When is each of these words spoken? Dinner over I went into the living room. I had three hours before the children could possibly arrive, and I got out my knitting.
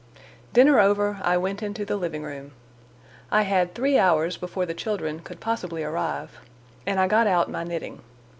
Dinner 0.51 0.79
over 0.79 1.19
I 1.21 1.37
went 1.37 1.61
into 1.61 1.85
the 1.85 1.95
living 1.95 2.23
room. 2.23 2.53
I 3.29 3.43
had 3.43 3.75
three 3.75 3.99
hours 3.99 4.35
before 4.35 4.65
the 4.65 4.73
children 4.73 5.19
could 5.19 5.39
possibly 5.39 5.83
arrive, 5.83 6.39
and 6.87 6.99
I 6.99 7.05
got 7.05 7.27
out 7.27 7.51
my 7.51 7.63
knitting. 7.63 8.01